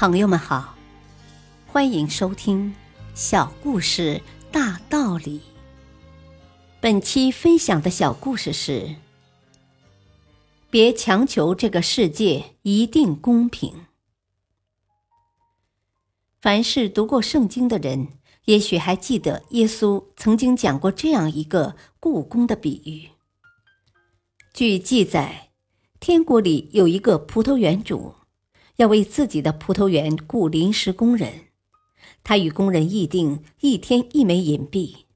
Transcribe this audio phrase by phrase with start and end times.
[0.00, 0.76] 朋友们好，
[1.66, 2.70] 欢迎收听
[3.16, 5.40] 《小故事大道理》。
[6.80, 8.94] 本期分享的小故事是：
[10.70, 13.86] 别强求这个世界一定公平。
[16.40, 18.06] 凡是读过圣经的人，
[18.44, 23.10] 也许还记得耶稣曾经讲过这样一个故宫的比喻。
[24.54, 25.50] 据记载，
[25.98, 28.14] 天国里有一个葡萄园主。
[28.78, 31.46] 要为自己的葡萄园雇临时工人，
[32.22, 35.06] 他与工人议定一天一枚银币。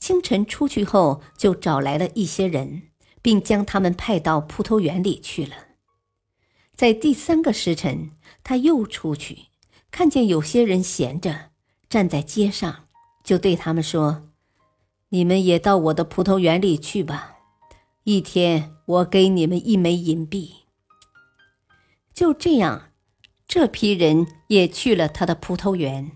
[0.00, 2.82] 清晨出去后，就找来了一些人，
[3.22, 5.54] 并将他们派到葡萄园里去了。
[6.74, 8.10] 在第三个时辰，
[8.42, 9.46] 他又出去，
[9.92, 11.50] 看见有些人闲着，
[11.88, 12.88] 站在街上，
[13.22, 14.30] 就对他们说
[15.10, 17.36] ：“你们也到我的葡萄园里去吧，
[18.02, 20.64] 一天我给你们一枚银币。”
[22.12, 22.90] 就这样。
[23.46, 26.12] 这批人也去了他的葡萄园，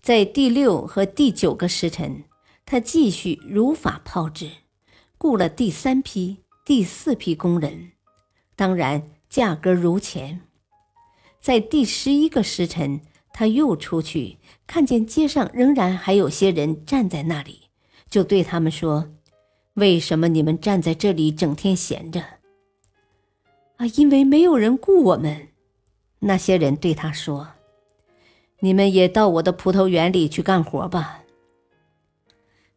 [0.00, 2.24] 在第六和第九个时辰，
[2.64, 4.50] 他继续如法炮制，
[5.18, 7.92] 雇了第三批、第四批工人，
[8.54, 10.40] 当然价格如前。
[11.40, 13.00] 在第十一个时辰，
[13.32, 17.62] 他又出去，看见街上仍然还有些人站在那里，
[18.08, 19.10] 就对他们说
[19.74, 22.22] ：“为什么你们站在这里整天闲着？”
[23.76, 25.47] 啊，因为没有人雇我们。
[26.20, 27.48] 那些人对他说
[28.60, 31.22] ：“你们也到我的葡萄园里去干活吧。”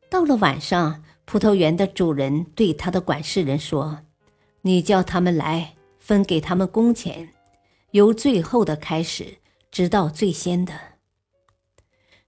[0.09, 4.00] 到了晚上，葡萄园的主人对他的管事人说
[4.62, 7.30] ：“你叫他们来，分给他们工钱，
[7.92, 9.38] 由最后的开始，
[9.72, 10.73] 直到最先的。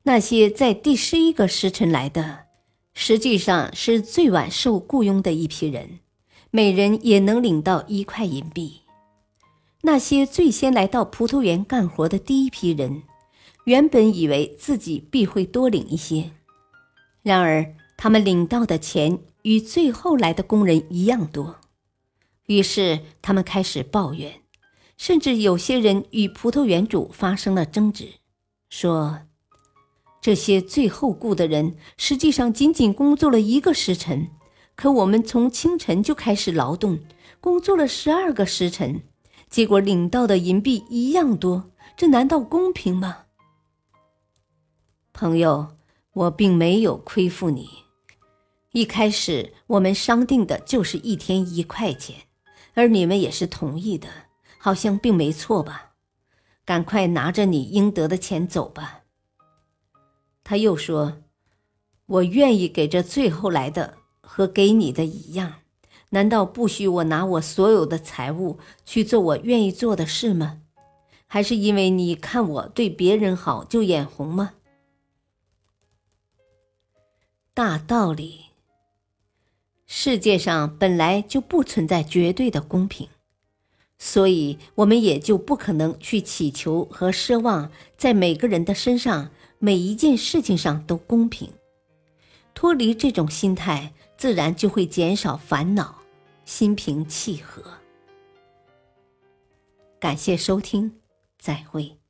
[0.03, 2.45] 那些在第十一个时辰来的，
[2.93, 5.99] 实际上是最晚受雇佣的一批人，
[6.49, 8.81] 每人也能领到一块银币。”
[9.85, 13.03] 那些最先来到葡萄园干活的第一批人，
[13.65, 16.31] 原本以为自己必会多领一些，
[17.21, 21.57] 然而他们领到的钱与最后来的工人一样多，
[22.45, 24.41] 于是他们开始抱怨，
[24.95, 28.07] 甚至有些人与葡萄园主发生了争执，
[28.69, 29.23] 说
[30.21, 34.29] ：“这些最后雇的人实际上仅仅工作了一个时辰，
[34.75, 36.99] 可我们从清晨就开始劳动，
[37.41, 39.01] 工作了十二个时辰。”
[39.53, 43.25] 结果领到的银币一样多，这难道公平吗？
[45.13, 45.75] 朋友，
[46.13, 47.69] 我并没有亏负你。
[48.71, 52.15] 一开始我们商定的就是一天一块钱，
[52.73, 54.07] 而你们也是同意的，
[54.57, 55.91] 好像并没错吧？
[56.65, 59.01] 赶快拿着你应得的钱走吧。
[60.43, 61.21] 他又说
[62.07, 65.57] ：“我愿意给这最后来的和给你的一样。”
[66.13, 70.61] 难道不许我拿我所有的财物去做我愿意做的事吗？
[71.25, 74.51] 还是因为你看我对别人好就眼红吗？
[77.55, 78.41] 大道理，
[79.87, 83.09] 世界上本来就不存在绝对的公平，
[83.97, 91.49] 所以我们也就不可能去祈求和奢望在每个人的身上每一件事情上都公平。
[92.53, 96.02] 脱离这种心态，自然就会减少烦恼。
[96.45, 97.63] 心平气和。
[99.99, 100.99] 感谢收听，
[101.37, 102.02] 再会。